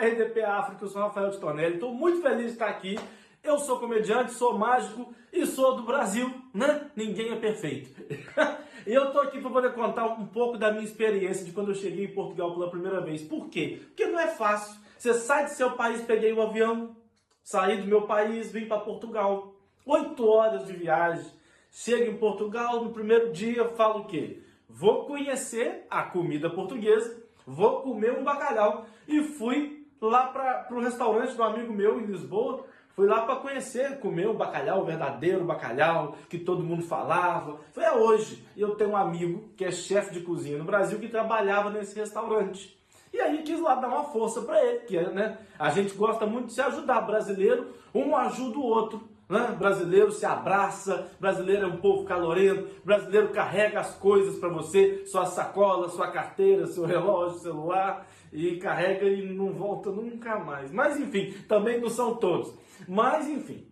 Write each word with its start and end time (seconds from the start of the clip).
RDP 0.00 0.42
África, 0.42 0.84
eu 0.84 0.88
sou 0.88 1.02
Rafael 1.02 1.30
de 1.30 1.38
Tonelli, 1.38 1.74
estou 1.74 1.92
muito 1.92 2.22
feliz 2.22 2.46
de 2.46 2.52
estar 2.52 2.68
aqui. 2.68 2.98
Eu 3.42 3.58
sou 3.58 3.78
comediante, 3.78 4.32
sou 4.32 4.58
mágico 4.58 5.14
e 5.32 5.46
sou 5.46 5.76
do 5.76 5.82
Brasil, 5.82 6.30
né? 6.52 6.90
Ninguém 6.94 7.32
é 7.32 7.36
perfeito. 7.36 7.90
e 8.86 8.92
eu 8.92 9.04
estou 9.04 9.22
aqui 9.22 9.40
para 9.40 9.50
poder 9.50 9.72
contar 9.72 10.06
um 10.06 10.26
pouco 10.26 10.58
da 10.58 10.70
minha 10.70 10.84
experiência 10.84 11.44
de 11.44 11.52
quando 11.52 11.70
eu 11.70 11.74
cheguei 11.74 12.04
em 12.04 12.14
Portugal 12.14 12.52
pela 12.52 12.70
primeira 12.70 13.00
vez. 13.00 13.22
Por 13.22 13.48
quê? 13.48 13.80
Porque 13.86 14.06
não 14.06 14.18
é 14.18 14.26
fácil. 14.28 14.78
Você 14.98 15.14
sai 15.14 15.44
do 15.44 15.50
seu 15.50 15.72
país, 15.72 16.02
peguei 16.02 16.32
um 16.32 16.42
avião, 16.42 16.94
saí 17.42 17.80
do 17.80 17.86
meu 17.86 18.02
país, 18.02 18.52
vim 18.52 18.66
para 18.66 18.80
Portugal. 18.80 19.54
Oito 19.86 20.26
horas 20.26 20.66
de 20.66 20.74
viagem. 20.74 21.24
Chego 21.70 22.10
em 22.10 22.16
Portugal, 22.18 22.84
no 22.84 22.92
primeiro 22.92 23.32
dia 23.32 23.68
falo 23.70 24.00
o 24.00 24.06
quê? 24.06 24.42
Vou 24.68 25.06
conhecer 25.06 25.86
a 25.88 26.02
comida 26.02 26.50
portuguesa, 26.50 27.22
vou 27.46 27.80
comer 27.80 28.12
um 28.18 28.24
bacalhau. 28.24 28.86
E 29.08 29.22
fui 29.22 29.79
lá 30.00 30.26
para 30.26 30.66
o 30.70 30.80
restaurante 30.80 31.34
do 31.34 31.42
amigo 31.42 31.72
meu 31.72 32.00
em 32.00 32.06
Lisboa, 32.06 32.64
Fui 33.00 33.06
lá 33.06 33.22
para 33.22 33.36
conhecer, 33.36 33.98
comer 33.98 34.28
o 34.28 34.34
bacalhau, 34.34 34.82
o 34.82 34.84
verdadeiro 34.84 35.44
bacalhau, 35.44 36.18
que 36.28 36.38
todo 36.38 36.62
mundo 36.62 36.82
falava. 36.82 37.58
Foi 37.72 37.88
hoje. 37.88 38.44
E 38.54 38.60
eu 38.60 38.74
tenho 38.74 38.90
um 38.90 38.96
amigo 38.96 39.48
que 39.56 39.64
é 39.64 39.70
chefe 39.70 40.12
de 40.12 40.20
cozinha 40.20 40.58
no 40.58 40.64
Brasil 40.64 40.98
que 40.98 41.08
trabalhava 41.08 41.70
nesse 41.70 41.98
restaurante. 41.98 42.78
E 43.12 43.18
aí 43.18 43.42
quis 43.42 43.60
lá 43.60 43.76
dar 43.76 43.88
uma 43.88 44.04
força 44.04 44.42
para 44.42 44.62
ele, 44.64 44.80
que 44.80 45.00
né, 45.00 45.38
a 45.58 45.70
gente 45.70 45.94
gosta 45.94 46.26
muito 46.26 46.48
de 46.48 46.52
se 46.52 46.60
ajudar. 46.60 47.00
Brasileiro, 47.00 47.68
um 47.94 48.14
ajuda 48.14 48.58
o 48.58 48.64
outro. 48.66 49.08
Né? 49.30 49.56
Brasileiro 49.56 50.10
se 50.10 50.26
abraça, 50.26 51.08
brasileiro 51.20 51.64
é 51.64 51.68
um 51.68 51.76
povo 51.76 52.04
calorento, 52.04 52.68
brasileiro 52.84 53.28
carrega 53.28 53.78
as 53.78 53.94
coisas 53.94 54.36
para 54.40 54.48
você, 54.48 55.06
sua 55.06 55.24
sacola, 55.24 55.88
sua 55.88 56.08
carteira, 56.08 56.66
seu 56.66 56.82
relógio, 56.84 57.38
celular, 57.38 58.06
e 58.32 58.56
carrega 58.58 59.06
e 59.06 59.32
não 59.32 59.52
volta 59.52 59.90
nunca 59.90 60.38
mais. 60.38 60.70
Mas 60.70 60.98
enfim, 60.98 61.32
também 61.48 61.80
não 61.80 61.88
são 61.88 62.16
todos. 62.16 62.54
Mas 62.88 63.28
enfim. 63.28 63.66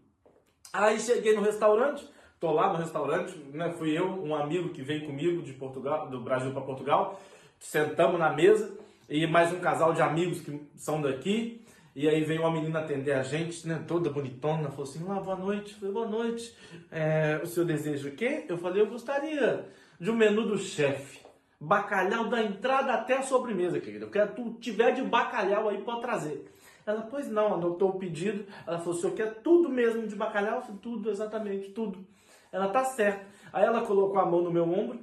Aí 0.72 0.98
cheguei 0.98 1.34
no 1.34 1.42
restaurante, 1.42 2.06
tô 2.38 2.52
lá 2.52 2.72
no 2.72 2.78
restaurante, 2.78 3.36
né? 3.52 3.70
Fui 3.72 3.96
eu, 3.96 4.06
um 4.06 4.34
amigo 4.34 4.70
que 4.70 4.82
vem 4.82 5.06
comigo 5.06 5.42
de 5.42 5.52
Portugal, 5.52 6.08
do 6.08 6.20
Brasil 6.20 6.52
para 6.52 6.60
Portugal, 6.62 7.20
sentamos 7.58 8.18
na 8.18 8.32
mesa 8.32 8.76
e 9.08 9.26
mais 9.26 9.52
um 9.52 9.60
casal 9.60 9.92
de 9.92 10.02
amigos 10.02 10.40
que 10.40 10.60
são 10.76 11.00
daqui. 11.00 11.64
E 11.96 12.08
aí 12.08 12.22
veio 12.22 12.42
uma 12.42 12.52
menina 12.52 12.78
atender 12.78 13.12
a 13.12 13.24
gente, 13.24 13.66
né, 13.66 13.82
toda 13.84 14.08
bonitona, 14.08 14.70
falou 14.70 14.84
assim, 14.84 15.04
ah, 15.08 15.18
boa 15.18 15.34
noite, 15.34 15.74
falei, 15.74 15.92
boa 15.92 16.06
noite, 16.06 16.54
é, 16.92 17.40
o 17.42 17.46
senhor 17.46 17.66
deseja 17.66 18.08
o 18.08 18.12
quê? 18.12 18.44
Eu 18.48 18.56
falei, 18.56 18.82
eu 18.82 18.86
gostaria 18.86 19.66
de 19.98 20.08
um 20.08 20.14
menu 20.14 20.46
do 20.46 20.56
chefe, 20.56 21.18
bacalhau 21.60 22.28
da 22.28 22.42
entrada 22.42 22.92
até 22.92 23.16
a 23.16 23.22
sobremesa, 23.22 23.80
querida, 23.80 24.04
eu 24.04 24.10
quero 24.10 24.34
tu 24.34 24.54
tiver 24.54 24.92
de 24.92 25.02
bacalhau 25.02 25.68
aí, 25.68 25.82
pode 25.82 26.00
trazer. 26.00 26.52
Ela, 26.86 27.02
pois 27.02 27.28
não, 27.28 27.54
anotou 27.54 27.90
o 27.90 27.98
pedido, 27.98 28.46
ela 28.66 28.78
falou, 28.78 28.94
o 28.94 29.00
senhor 29.00 29.14
quer 29.14 29.42
tudo 29.42 29.68
mesmo 29.68 30.06
de 30.06 30.16
bacalhau? 30.16 30.62
Falei, 30.62 30.78
tudo, 30.80 31.10
exatamente, 31.10 31.70
tudo. 31.70 32.06
Ela, 32.50 32.68
tá 32.68 32.84
certo. 32.84 33.26
Aí 33.52 33.64
ela 33.64 33.84
colocou 33.84 34.18
a 34.18 34.24
mão 34.24 34.40
no 34.42 34.50
meu 34.50 34.64
ombro, 34.64 35.00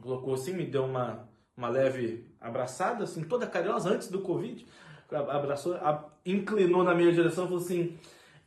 colocou 0.00 0.34
assim, 0.34 0.54
me 0.54 0.64
deu 0.64 0.84
uma, 0.84 1.28
uma 1.56 1.68
leve 1.68 2.26
abraçada, 2.40 3.04
assim, 3.04 3.22
toda 3.22 3.46
carinhosa, 3.46 3.90
antes 3.90 4.08
do 4.08 4.22
Covid, 4.22 4.66
abraçou, 5.10 5.76
inclinou 6.24 6.84
na 6.84 6.94
minha 6.94 7.12
direção 7.12 7.44
e 7.44 7.48
falou 7.48 7.62
assim: 7.62 7.98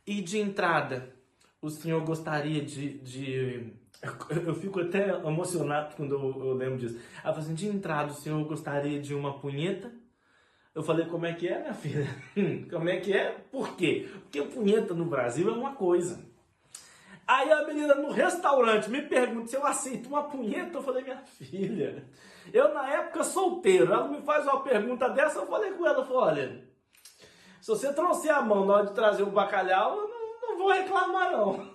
e 0.06 0.20
de 0.20 0.38
entrada, 0.38 1.14
o 1.60 1.70
senhor 1.70 2.04
gostaria 2.04 2.64
de. 2.64 2.98
de... 2.98 3.81
Eu 4.30 4.54
fico 4.56 4.80
até 4.80 5.10
emocionado 5.10 5.94
quando 5.94 6.14
eu, 6.14 6.46
eu 6.46 6.54
lembro 6.54 6.78
disso. 6.78 6.98
Ela 7.22 7.32
falou 7.32 7.38
assim: 7.38 7.54
de 7.54 7.68
entrada, 7.68 8.10
o 8.10 8.14
senhor 8.14 8.44
gostaria 8.44 9.00
de 9.00 9.14
uma 9.14 9.38
punheta? 9.38 9.92
Eu 10.74 10.82
falei, 10.82 11.06
como 11.06 11.26
é 11.26 11.34
que 11.34 11.46
é, 11.46 11.60
minha 11.60 11.74
filha? 11.74 12.08
como 12.70 12.88
é 12.88 12.96
que 12.98 13.12
é? 13.12 13.30
Por 13.50 13.76
quê? 13.76 14.08
Porque 14.22 14.42
punheta 14.42 14.94
no 14.94 15.04
Brasil 15.04 15.48
é 15.50 15.52
uma 15.52 15.74
coisa. 15.74 16.24
Aí 17.28 17.52
a 17.52 17.66
menina 17.66 17.94
no 17.94 18.10
restaurante 18.10 18.90
me 18.90 19.02
pergunta 19.02 19.48
se 19.48 19.56
eu 19.56 19.64
aceito 19.66 20.08
uma 20.08 20.24
punheta. 20.24 20.78
Eu 20.78 20.82
falei, 20.82 21.04
minha 21.04 21.18
filha, 21.18 22.04
eu 22.52 22.72
na 22.74 22.90
época 22.90 23.22
solteiro, 23.22 23.92
ela 23.92 24.08
me 24.08 24.22
faz 24.22 24.44
uma 24.44 24.62
pergunta 24.62 25.08
dessa, 25.10 25.38
eu 25.38 25.46
falei 25.46 25.72
com 25.72 25.86
ela, 25.86 25.98
eu 25.98 26.04
falei, 26.04 26.40
olha, 26.40 26.64
se 27.60 27.68
você 27.68 27.92
trouxer 27.92 28.34
a 28.34 28.42
mão 28.42 28.64
na 28.64 28.74
hora 28.74 28.86
de 28.86 28.94
trazer 28.94 29.22
o 29.22 29.30
bacalhau, 29.30 29.96
eu 29.96 30.08
não, 30.08 30.48
não 30.48 30.58
vou 30.58 30.72
reclamar 30.72 31.30
não. 31.30 31.71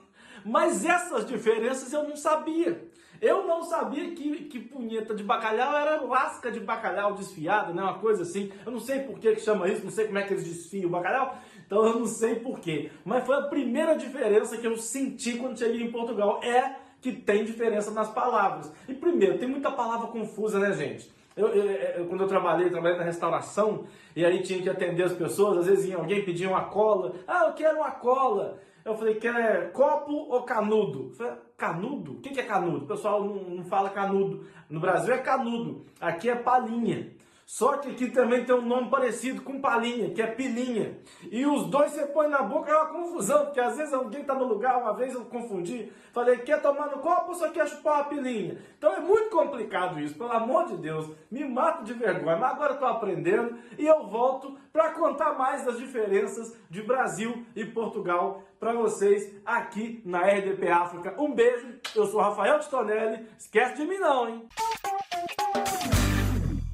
Mas 0.48 0.86
essas 0.86 1.26
diferenças 1.26 1.92
eu 1.92 2.04
não 2.08 2.16
sabia. 2.16 2.82
Eu 3.20 3.46
não 3.46 3.64
sabia 3.64 4.12
que, 4.12 4.46
que 4.46 4.60
punheta 4.60 5.14
de 5.14 5.24
bacalhau 5.24 5.76
era 5.76 6.02
lasca 6.02 6.52
de 6.52 6.60
bacalhau 6.60 7.16
desfiada, 7.16 7.74
né? 7.74 7.82
Uma 7.82 8.00
coisa 8.00 8.22
assim. 8.22 8.52
Eu 8.66 8.72
não 8.72 8.80
sei 8.80 9.00
por 9.00 9.20
que, 9.20 9.36
chama 9.38 9.68
isso, 9.68 9.84
não 9.84 9.92
sei 9.92 10.06
como 10.06 10.20
é 10.20 10.24
que 10.24 10.34
eles 10.34 10.46
desfiam 10.46 10.88
o 10.88 10.92
bacalhau. 10.92 11.38
Então 11.66 11.86
eu 11.86 12.00
não 12.00 12.06
sei 12.06 12.36
porquê. 12.36 12.92
Mas 13.04 13.26
foi 13.26 13.36
a 13.36 13.42
primeira 13.42 13.96
diferença 13.96 14.58
que 14.58 14.66
eu 14.66 14.78
senti 14.78 15.38
quando 15.38 15.58
cheguei 15.58 15.82
em 15.82 15.92
Portugal. 15.92 16.42
É 16.44 16.76
que 17.02 17.12
tem 17.12 17.44
diferença 17.44 17.92
nas 17.92 18.10
palavras. 18.10 18.72
E 18.88 18.94
primeiro, 18.94 19.38
tem 19.38 19.48
muita 19.48 19.72
palavra 19.72 20.08
confusa, 20.08 20.60
né, 20.60 20.74
gente? 20.74 21.12
Eu, 21.36 21.50
eu, 21.50 21.66
eu, 21.66 22.06
quando 22.08 22.22
eu 22.22 22.28
trabalhei, 22.28 22.70
trabalhei 22.70 22.98
na 22.98 23.04
restauração, 23.04 23.86
e 24.16 24.26
aí 24.26 24.42
tinha 24.42 24.60
que 24.62 24.70
atender 24.70 25.04
as 25.04 25.14
pessoas, 25.14 25.60
às 25.60 25.66
vezes 25.68 25.94
alguém 25.94 26.26
pedia 26.26 26.50
uma 26.50 26.66
cola. 26.66 27.14
Ah, 27.28 27.46
eu 27.48 27.54
quero 27.54 27.78
uma 27.78 27.92
cola. 27.92 28.60
Eu 28.88 28.98
falei, 28.98 29.16
quer 29.16 29.70
copo 29.74 30.14
ou 30.14 30.44
canudo? 30.44 31.12
Falei, 31.14 31.34
canudo? 31.58 32.14
O 32.14 32.22
que 32.22 32.40
é 32.40 32.44
canudo? 32.44 32.86
O 32.86 32.88
pessoal 32.88 33.22
não, 33.22 33.36
não 33.58 33.66
fala 33.66 33.90
canudo. 33.90 34.48
No 34.70 34.80
Brasil 34.80 35.14
é 35.14 35.18
canudo, 35.18 35.86
aqui 36.00 36.30
é 36.30 36.36
palinha. 36.36 37.12
Só 37.48 37.78
que 37.78 37.92
aqui 37.92 38.12
também 38.12 38.44
tem 38.44 38.54
um 38.54 38.62
nome 38.62 38.90
parecido 38.90 39.42
com 39.42 39.62
palinha, 39.62 40.10
que 40.10 40.22
é 40.22 40.28
pilinha. 40.28 41.00
E 41.32 41.46
os 41.46 41.68
dois 41.68 41.94
você 41.94 42.06
põe 42.08 42.28
na 42.28 42.42
boca 42.42 42.70
é 42.70 42.76
uma 42.76 42.88
confusão, 42.88 43.46
porque 43.46 43.62
às 43.62 43.78
vezes 43.78 43.94
alguém 43.94 44.20
está 44.20 44.36
no 44.36 44.44
lugar, 44.44 44.78
uma 44.78 44.94
vez 44.94 45.14
eu 45.14 45.24
confundi, 45.24 45.90
falei, 46.12 46.40
quer 46.40 46.62
tomar 46.62 46.88
no 46.88 47.00
copo 47.00 47.30
ou 47.30 47.36
só 47.36 47.50
quer 47.50 47.66
chupar 47.66 48.02
uma 48.02 48.10
pilinha? 48.10 48.58
Então 48.78 48.92
é 48.92 49.00
muito 49.00 49.30
complicado 49.30 49.98
isso, 49.98 50.16
pelo 50.16 50.34
amor 50.34 50.66
de 50.66 50.76
Deus, 50.76 51.10
me 51.32 51.46
mato 51.46 51.86
de 51.86 51.94
vergonha, 51.94 52.36
mas 52.36 52.52
agora 52.52 52.74
estou 52.74 52.88
aprendendo 52.90 53.58
e 53.78 53.86
eu 53.88 54.06
volto 54.08 54.60
para 54.74 54.92
contar 54.92 55.38
mais 55.38 55.64
das 55.64 55.78
diferenças 55.78 56.54
de 56.70 56.82
Brasil 56.82 57.46
e 57.56 57.64
Portugal 57.64 58.44
para 58.60 58.74
vocês 58.74 59.34
aqui 59.46 60.02
na 60.04 60.20
RDP 60.20 60.68
África. 60.68 61.16
Um 61.18 61.34
beijo, 61.34 61.80
eu 61.96 62.08
sou 62.08 62.20
Rafael 62.20 62.60
Tistonelli, 62.60 63.26
esquece 63.40 63.78
de 63.78 63.86
mim 63.86 64.00
não, 64.00 64.28
hein? 64.28 64.48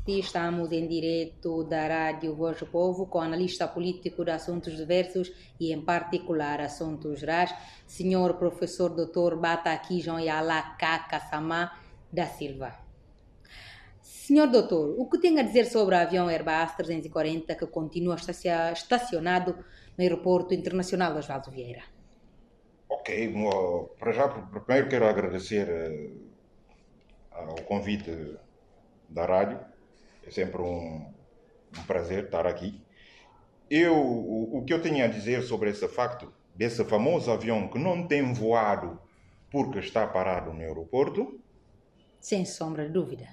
Estamos 0.06 0.70
em 0.74 0.86
direto 0.86 1.64
da 1.64 1.88
Rádio 1.88 2.36
Voz 2.36 2.60
do 2.60 2.66
Povo 2.66 3.08
com 3.08 3.22
analista 3.22 3.70
político 3.70 4.26
de 4.26 4.32
assuntos 4.32 4.76
diversos 4.76 5.32
e, 5.58 5.72
em 5.72 5.80
particular, 5.80 6.60
assuntos 6.60 7.22
gerais, 7.22 7.56
senhor 7.88 8.34
professor 8.34 8.90
Dr. 8.90 9.38
Bataki 9.38 10.02
João 10.02 10.20
Kaka 10.78 11.22
Sama 11.22 11.72
da 12.12 12.26
Silva. 12.26 12.78
Senhor 14.02 14.48
doutor, 14.48 14.94
o 15.00 15.10
que 15.10 15.20
tem 15.20 15.40
a 15.40 15.42
dizer 15.42 15.68
sobre 15.68 15.96
o 15.96 16.00
avião 16.00 16.28
Airbus 16.28 16.76
340 16.76 17.56
que 17.56 17.68
continua 17.68 18.18
estacionado 18.74 19.56
no 19.98 20.04
Aeroporto 20.04 20.54
Internacional 20.54 21.16
Osvaldo 21.16 21.50
Vieira? 21.50 21.84
Ok, 22.90 23.34
para 23.98 24.12
já, 24.12 24.28
primeiro 24.28 24.90
quero 24.90 25.08
agradecer 25.08 25.70
eh, 25.70 26.12
ao 27.32 27.56
convite 27.64 28.38
da 29.10 29.26
rádio 29.26 29.73
é 30.26 30.32
sempre 30.32 30.62
um, 30.62 31.06
um 31.78 31.84
prazer 31.86 32.26
estar 32.26 32.48
aqui. 32.48 32.82
Eu, 33.70 33.96
o, 33.96 34.58
o 34.58 34.64
que 34.64 34.74
eu 34.74 34.82
tenho 34.82 35.04
a 35.04 35.08
dizer 35.08 35.42
sobre 35.44 35.70
esse 35.70 35.88
facto, 35.88 36.32
desse 36.56 36.84
famoso 36.86 37.32
avião 37.32 37.68
que 37.68 37.80
não 37.80 38.08
tem 38.08 38.34
voado 38.34 39.00
porque 39.50 39.80
está 39.80 40.08
parado 40.08 40.54
no 40.54 40.62
aeroporto? 40.62 41.40
Sem 42.20 42.46
sombra 42.46 42.86
de 42.86 42.92
dúvida. 42.92 43.28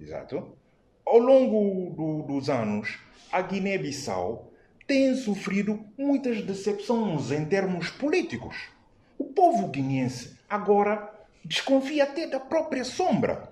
Exato. 0.00 0.56
Ao 1.04 1.18
longo 1.18 1.94
do, 1.94 2.22
dos 2.22 2.48
anos, 2.48 2.98
a 3.30 3.40
Guiné-Bissau 3.42 4.50
tem 4.86 5.14
sofrido 5.14 5.84
muitas 5.96 6.42
decepções 6.42 7.30
em 7.30 7.44
termos 7.44 7.90
políticos. 7.90 8.68
O 9.18 9.24
povo 9.24 9.68
guineense 9.68 10.36
agora 10.48 11.12
desconfia 11.44 12.04
até 12.04 12.26
da 12.26 12.40
própria 12.40 12.84
sombra. 12.84 13.51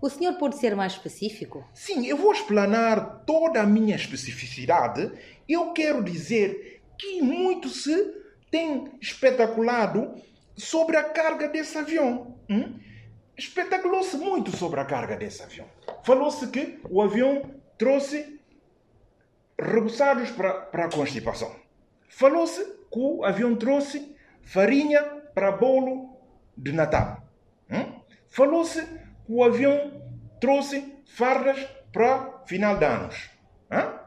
O 0.00 0.08
senhor 0.08 0.34
pode 0.34 0.56
ser 0.56 0.76
mais 0.76 0.92
específico? 0.92 1.66
Sim, 1.74 2.06
eu 2.06 2.16
vou 2.16 2.32
explanar 2.32 3.24
toda 3.26 3.60
a 3.60 3.66
minha 3.66 3.96
especificidade. 3.96 5.10
Eu 5.48 5.72
quero 5.72 6.02
dizer 6.04 6.82
que 6.96 7.20
muito 7.20 7.68
se 7.68 8.14
tem 8.50 8.92
especulado 9.00 10.14
sobre 10.56 10.96
a 10.96 11.04
carga 11.04 11.48
desse 11.48 11.76
avião. 11.76 12.36
Hum? 12.48 12.78
Especulou-se 13.36 14.16
muito 14.16 14.56
sobre 14.56 14.80
a 14.80 14.84
carga 14.84 15.16
desse 15.16 15.42
avião. 15.42 15.66
Falou-se 16.04 16.46
que 16.48 16.80
o 16.88 17.02
avião 17.02 17.42
trouxe 17.76 18.40
rebuçados 19.58 20.30
para, 20.30 20.52
para 20.62 20.84
a 20.86 20.90
constipação. 20.90 21.54
Falou-se 22.08 22.64
que 22.64 22.98
o 22.98 23.24
avião 23.24 23.54
trouxe 23.56 24.14
farinha 24.42 25.02
para 25.34 25.52
bolo 25.52 26.16
de 26.56 26.72
Natal. 26.72 27.22
Hum? 27.70 28.00
Falou-se 28.28 28.86
o 29.28 29.44
avião 29.44 30.02
trouxe 30.40 31.02
fardas 31.06 31.58
para 31.92 32.42
final 32.46 32.78
de 32.78 32.84
anos. 32.84 33.30
Hã? 33.70 34.00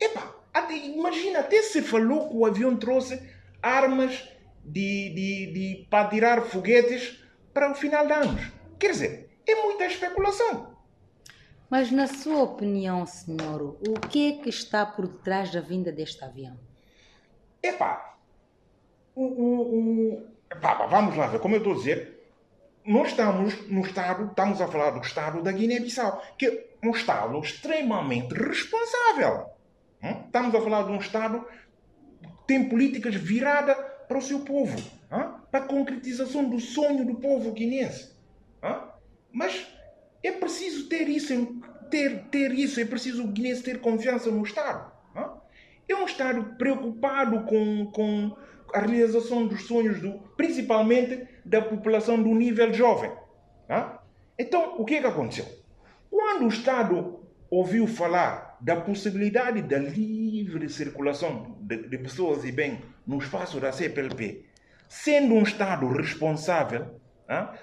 Epa, 0.00 0.34
a 0.52 0.72
imagina, 0.72 1.40
até 1.40 1.62
se 1.62 1.80
falou 1.82 2.28
que 2.28 2.36
o 2.36 2.44
avião 2.44 2.76
trouxe 2.76 3.22
armas 3.62 4.28
de, 4.64 5.10
de, 5.14 5.52
de, 5.52 5.86
para 5.88 6.08
tirar 6.08 6.42
foguetes 6.42 7.22
para 7.54 7.70
o 7.70 7.74
final 7.74 8.06
de 8.06 8.12
anos. 8.12 8.52
Quer 8.78 8.90
dizer, 8.90 9.38
é 9.46 9.54
muita 9.54 9.86
especulação. 9.86 10.76
Mas, 11.70 11.90
na 11.90 12.06
sua 12.06 12.42
opinião, 12.42 13.06
senhor, 13.06 13.62
o 13.62 14.00
que 14.08 14.32
é 14.32 14.42
que 14.42 14.48
está 14.48 14.86
por 14.86 15.08
detrás 15.08 15.50
da 15.50 15.60
vinda 15.60 15.90
deste 15.90 16.22
avião? 16.24 16.56
Epá, 17.62 18.16
o, 19.14 19.24
o, 19.24 20.14
o, 20.14 20.26
epá, 20.50 20.86
vamos 20.86 21.16
lá 21.16 21.26
ver, 21.26 21.40
como 21.40 21.54
eu 21.54 21.58
estou 21.58 21.72
a 21.72 21.76
dizer, 21.76 22.15
nós 22.86 23.08
estamos 23.08 23.68
no 23.68 23.80
Estado, 23.80 24.26
estamos 24.26 24.60
a 24.60 24.68
falar 24.68 24.90
do 24.90 25.00
Estado 25.00 25.42
da 25.42 25.50
Guiné-Bissau, 25.50 26.22
que 26.38 26.46
é 26.46 26.66
um 26.84 26.90
Estado 26.90 27.36
extremamente 27.40 28.32
responsável. 28.32 29.50
Hum? 30.02 30.22
Estamos 30.26 30.54
a 30.54 30.60
falar 30.60 30.84
de 30.84 30.92
um 30.92 30.98
Estado 30.98 31.44
que 32.22 32.28
tem 32.46 32.68
políticas 32.68 33.16
viradas 33.16 33.76
para 34.06 34.18
o 34.18 34.22
seu 34.22 34.40
povo, 34.40 34.78
hum? 34.78 35.34
para 35.50 35.64
a 35.64 35.66
concretização 35.66 36.48
do 36.48 36.60
sonho 36.60 37.04
do 37.04 37.16
povo 37.16 37.50
guinense. 37.52 38.12
Hum? 38.62 38.80
Mas 39.32 39.66
é 40.22 40.30
preciso 40.30 40.88
ter 40.88 41.08
isso, 41.08 41.60
ter, 41.90 42.24
ter 42.30 42.52
isso, 42.52 42.80
é 42.80 42.84
preciso 42.84 43.24
o 43.24 43.28
guinense 43.28 43.64
ter 43.64 43.80
confiança 43.80 44.30
no 44.30 44.44
Estado. 44.44 44.94
É 45.88 45.94
um 45.94 46.04
Estado 46.04 46.56
preocupado 46.58 47.44
com, 47.44 47.86
com 47.86 48.36
a 48.74 48.80
realização 48.80 49.46
dos 49.46 49.66
sonhos, 49.66 50.00
do, 50.00 50.18
principalmente 50.36 51.28
da 51.46 51.62
população 51.62 52.20
do 52.20 52.34
nível 52.34 52.72
jovem. 52.72 53.10
Então, 54.38 54.76
o 54.78 54.84
que 54.84 54.96
é 54.96 55.00
que 55.00 55.06
aconteceu? 55.06 55.46
Quando 56.10 56.44
o 56.44 56.48
Estado 56.48 57.20
ouviu 57.50 57.86
falar 57.86 58.58
da 58.60 58.76
possibilidade 58.76 59.62
da 59.62 59.78
livre 59.78 60.68
circulação 60.68 61.56
de, 61.60 61.88
de 61.88 61.98
pessoas 61.98 62.44
e 62.44 62.52
bem 62.52 62.80
no 63.06 63.18
espaço 63.18 63.60
da 63.60 63.72
CPLP, 63.72 64.44
sendo 64.88 65.34
um 65.34 65.42
Estado 65.42 65.86
responsável, 65.88 67.00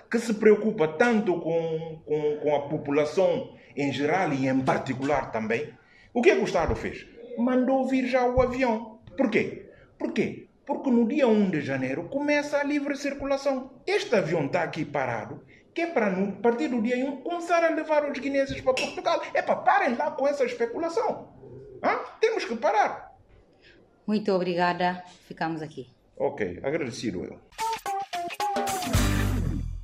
que 0.09 0.19
se 0.19 0.33
preocupa 0.33 0.88
tanto 0.88 1.39
com, 1.39 2.01
com, 2.06 2.38
com, 2.41 2.56
a 2.56 2.68
população 2.68 3.56
em 3.75 3.91
geral 3.91 4.33
e 4.33 4.47
em 4.47 4.62
particular 4.62 5.31
também, 5.31 5.69
o 6.13 6.21
que, 6.21 6.29
é 6.29 6.36
que 6.36 6.41
o 6.41 6.45
Estado 6.45 6.75
fez? 6.75 7.06
Mandou 7.38 7.88
vir 7.88 8.07
já 8.07 8.25
o 8.25 8.41
avião. 8.41 9.00
Por 9.18 9.29
quê? 9.29 9.69
Por 9.97 10.12
quê? 10.12 10.47
Porque 10.65 10.89
no 10.89 11.06
dia 11.07 11.27
1 11.27 11.50
de 11.50 11.62
janeiro 11.62 12.07
começa 12.07 12.57
a 12.57 12.63
livre 12.63 12.95
circulação. 12.95 13.71
Este 13.86 14.15
avião 14.15 14.45
está 14.45 14.63
aqui 14.63 14.86
parado, 14.86 15.44
que 15.74 15.81
é 15.81 15.88
para, 15.88 16.07
a 16.07 16.31
partir 16.42 16.69
do 16.69 16.81
dia 16.81 16.95
1, 17.06 17.18
começar 17.18 17.63
a 17.63 17.69
levar 17.69 18.10
os 18.10 18.18
guineenses 18.18 18.62
para 18.62 18.74
Portugal. 18.74 19.21
É 19.33 19.42
para 19.42 19.57
parem 19.57 19.95
lá 19.95 20.12
com 20.12 20.25
essa 20.25 20.45
especulação. 20.45 21.27
Hã? 21.83 22.00
Temos 22.21 22.45
que 22.45 22.56
parar. 22.56 23.13
Muito 24.07 24.31
obrigada. 24.31 25.04
Ficamos 25.27 25.62
aqui. 25.62 25.89
Ok, 26.15 26.60
agradecido 26.63 27.25
eu. 27.25 27.39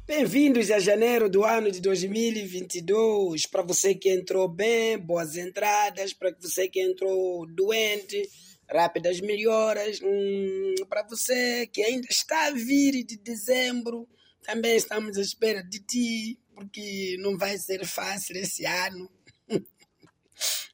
Bem-vindos 0.08 0.72
a 0.72 0.80
janeiro 0.80 1.30
do 1.30 1.44
ano 1.44 1.70
de 1.72 1.82
2022. 1.82 3.46
Para 3.48 3.64
você 3.64 3.94
que 3.94 4.10
entrou 4.10 4.48
bem, 4.48 4.98
boas 4.98 5.36
entradas. 5.36 6.14
Para 6.14 6.34
você 6.40 6.70
que 6.70 6.82
entrou 6.82 7.46
doente, 7.46 8.30
rápidas 8.70 9.20
melhoras. 9.20 10.00
Hum, 10.02 10.76
Para 10.88 11.04
você 11.04 11.68
que 11.68 11.84
ainda 11.84 12.08
está 12.10 12.48
a 12.48 12.52
vir 12.52 13.04
de 13.04 13.18
dezembro, 13.18 14.08
também 14.44 14.76
estamos 14.76 15.18
à 15.18 15.22
espera 15.22 15.64
de 15.64 15.80
ti, 15.80 16.40
porque 16.54 17.18
não 17.20 17.38
vai 17.38 17.58
ser 17.58 17.86
fácil 17.86 18.38
esse 18.38 18.66
ano. 18.66 19.10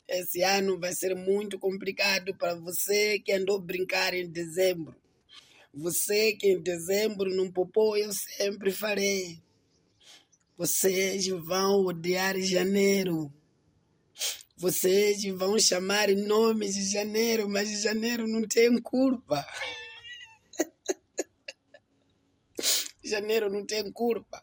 Esse 0.07 0.44
ano 0.44 0.80
vai 0.80 0.94
ser 0.94 1.15
muito 1.15 1.57
complicado 1.57 2.36
para 2.36 2.53
você 2.53 3.18
que 3.18 3.31
andou 3.31 3.59
brincar 3.59 4.13
em 4.13 4.30
dezembro. 4.30 4.95
Você 5.74 6.33
que 6.33 6.47
em 6.47 6.62
dezembro 6.62 7.36
não 7.36 7.51
popou, 7.51 7.97
eu 7.97 8.13
sempre 8.13 8.71
farei. 8.71 9.42
Vocês 10.56 11.27
vão 11.27 11.86
odiar 11.86 12.39
janeiro. 12.39 13.33
Vocês 14.57 15.22
vão 15.34 15.60
chamar 15.60 16.07
nomes 16.10 16.75
de 16.75 16.90
janeiro, 16.90 17.50
mas 17.50 17.81
janeiro 17.81 18.25
não 18.25 18.48
tem 18.48 18.81
culpa. 18.81 19.46
janeiro 23.04 23.50
não 23.50 23.66
tem 23.66 23.92
culpa. 23.92 24.42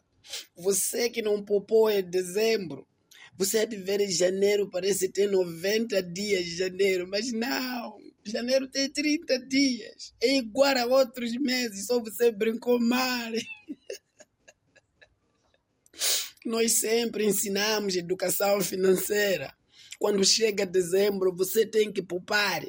Você 0.55 1.09
que 1.09 1.23
não 1.23 1.43
popou 1.43 1.89
em 1.89 2.03
dezembro, 2.03 2.87
você 3.35 3.59
é 3.59 3.65
de 3.65 3.77
ver 3.77 4.01
em 4.01 4.11
janeiro, 4.11 4.69
parece 4.69 5.09
ter 5.09 5.31
90 5.31 6.03
dias 6.03 6.45
de 6.45 6.57
janeiro, 6.57 7.07
mas 7.07 7.31
não. 7.31 7.97
Janeiro 8.23 8.67
tem 8.67 8.87
30 8.89 9.39
dias. 9.47 10.13
É 10.21 10.37
igual 10.37 10.77
a 10.77 10.85
outros 10.85 11.35
meses, 11.37 11.87
só 11.87 11.99
você 11.99 12.31
brincou 12.31 12.79
mal. 12.79 13.31
Nós 16.45 16.79
sempre 16.79 17.25
ensinamos 17.25 17.95
educação 17.95 18.61
financeira. 18.61 19.55
Quando 20.03 20.25
chega 20.25 20.65
dezembro, 20.65 21.33
você 21.33 21.65
tem 21.65 21.89
que 21.89 22.01
poupar. 22.01 22.61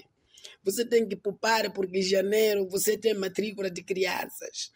Você 0.63 0.85
tem 0.85 1.05
que 1.05 1.17
poupar 1.17 1.69
porque 1.73 2.01
janeiro 2.01 2.69
você 2.69 2.97
tem 2.97 3.13
matrícula 3.13 3.69
de 3.69 3.83
crianças. 3.83 4.71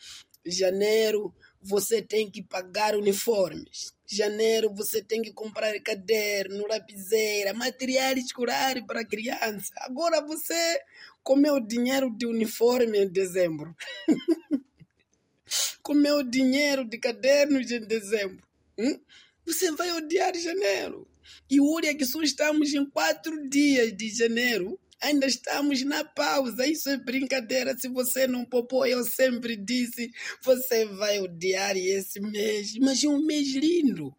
Janeiro 0.45 1.33
você 1.63 2.03
tem 2.03 2.29
que 2.29 2.43
pagar 2.43 2.97
uniformes. 2.97 3.93
Janeiro 4.05 4.75
você 4.75 5.01
tem 5.01 5.23
que 5.23 5.33
comprar 5.33 5.73
caderno, 5.83 6.67
lapiseira, 6.67 7.55
material 7.55 8.15
escolar 8.15 8.85
para 8.85 9.07
criança. 9.07 9.73
Agora 9.77 10.21
você 10.21 10.81
comeu 11.23 11.61
dinheiro 11.61 12.11
de 12.11 12.27
uniforme 12.27 12.99
em 12.99 13.09
dezembro. 13.09 13.73
comeu 15.81 16.25
dinheiro 16.25 16.85
de 16.85 16.99
cadernos 16.99 17.71
em 17.71 17.87
dezembro. 17.87 18.43
Hum? 18.77 18.99
Você 19.47 19.71
vai 19.71 19.93
odiar 19.93 20.35
janeiro. 20.35 21.07
E 21.51 21.61
olha 21.61 21.95
que 21.95 22.05
só 22.05 22.23
estamos 22.23 22.75
em 22.75 22.85
quatro 22.85 23.49
dias 23.49 23.97
de 23.97 24.09
janeiro. 24.11 24.79
Ainda 25.01 25.27
estamos 25.27 25.83
na 25.83 26.05
pausa. 26.05 26.67
Isso 26.67 26.89
é 26.89 26.97
brincadeira. 26.97 27.77
Se 27.77 27.89
você 27.89 28.27
não 28.27 28.45
popou, 28.45 28.87
eu 28.87 29.05
sempre 29.05 29.57
disse, 29.57 30.13
você 30.43 30.85
vai 30.85 31.21
odiar 31.21 31.77
esse 31.77 32.21
mês. 32.21 32.75
Mas 32.79 33.03
é 33.03 33.09
um 33.09 33.25
mês 33.25 33.49
lindo. 33.55 34.15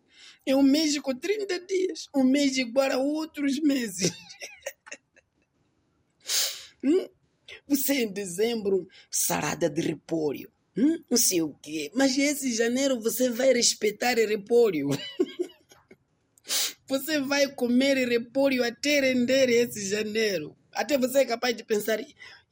É 0.45 0.55
um 0.55 0.63
mês 0.63 0.97
com 0.99 1.13
30 1.13 1.59
dias. 1.59 2.07
Um 2.15 2.23
mês 2.23 2.57
igual 2.57 2.91
a 2.91 2.97
outros 2.97 3.59
meses. 3.59 4.11
hum? 6.83 7.07
Você 7.67 8.03
em 8.03 8.11
dezembro, 8.11 8.87
salada 9.11 9.69
de 9.69 9.81
repolho. 9.81 10.51
Hum? 10.77 11.03
Não 11.09 11.17
sei 11.17 11.41
o 11.41 11.53
quê. 11.61 11.91
Mas 11.93 12.17
esse 12.17 12.53
janeiro 12.53 13.01
você 13.01 13.29
vai 13.29 13.53
respeitar 13.53 14.15
repolho. 14.15 14.89
você 16.89 17.19
vai 17.19 17.47
comer 17.47 18.07
repolho 18.07 18.63
até 18.63 18.99
render 18.99 19.47
esse 19.47 19.87
janeiro. 19.87 20.57
Até 20.73 20.97
você 20.97 21.19
é 21.19 21.25
capaz 21.25 21.55
de 21.55 21.63
pensar, 21.63 21.99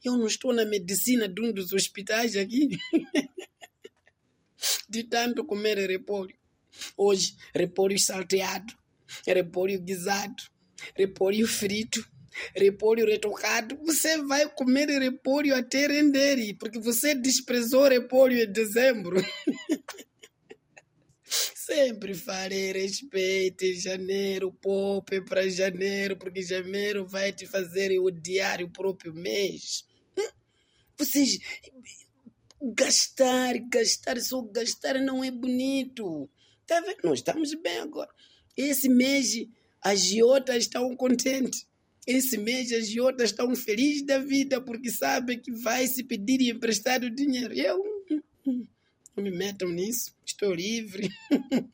eu 0.04 0.16
não 0.16 0.28
estou 0.28 0.52
na 0.52 0.64
medicina 0.64 1.28
de 1.28 1.42
um 1.42 1.52
dos 1.52 1.72
hospitais 1.72 2.36
aqui. 2.36 2.68
de 4.88 5.02
tanto 5.02 5.44
comer 5.44 5.76
repolho. 5.88 6.34
Hoje, 6.96 7.34
repolho 7.52 7.98
salteado, 7.98 8.72
repolho 9.26 9.80
guisado, 9.80 10.44
repolho 10.94 11.46
frito, 11.48 12.08
repolho 12.54 13.06
retocado. 13.06 13.76
Você 13.84 14.22
vai 14.22 14.48
comer 14.48 14.88
repolho 15.00 15.52
até 15.56 15.88
render, 15.88 16.54
porque 16.60 16.78
você 16.78 17.12
desprezou 17.12 17.88
repolho 17.88 18.38
em 18.38 18.52
dezembro. 18.52 19.20
Sempre 21.68 22.14
farei 22.14 22.72
respeito 22.72 23.62
em 23.62 23.74
janeiro, 23.74 24.50
poupe 24.50 25.20
para 25.20 25.46
janeiro, 25.50 26.16
porque 26.16 26.40
janeiro 26.40 27.06
vai 27.06 27.30
te 27.30 27.46
fazer 27.46 27.98
odiar 27.98 28.62
o 28.62 28.70
próprio 28.70 29.12
mês. 29.12 29.84
Hum? 30.18 30.30
Vocês 30.96 31.38
gastar, 32.62 33.58
gastar, 33.70 34.18
só 34.18 34.40
gastar 34.40 34.94
não 34.94 35.22
é 35.22 35.30
bonito. 35.30 36.30
Tá 36.66 36.80
vendo? 36.80 37.00
Nós 37.04 37.18
estamos 37.18 37.52
bem 37.52 37.80
agora. 37.80 38.08
Esse 38.56 38.88
mês 38.88 39.46
as 39.82 40.00
giotas 40.00 40.56
estão 40.56 40.96
contentes. 40.96 41.66
Esse 42.06 42.38
mês 42.38 42.72
as 42.72 42.88
giotas 42.88 43.28
estão 43.28 43.54
felizes 43.54 44.06
da 44.06 44.18
vida 44.18 44.58
porque 44.58 44.90
sabem 44.90 45.38
que 45.38 45.52
vai 45.52 45.86
se 45.86 46.02
pedir 46.02 46.40
emprestado 46.48 47.10
dinheiro. 47.10 47.52
Eu 47.52 47.78
não 49.18 49.24
me 49.24 49.32
metam 49.32 49.68
nisso. 49.68 50.14
Estou 50.24 50.54
livre. 50.54 51.10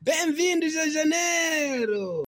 Bem-vindos 0.00 0.74
a 0.74 0.88
janeiro! 0.88 2.22